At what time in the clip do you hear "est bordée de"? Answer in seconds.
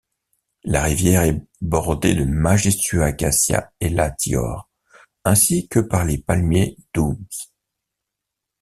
1.21-2.23